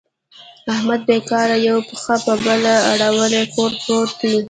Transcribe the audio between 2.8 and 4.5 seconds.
اړولې کور پورت دی.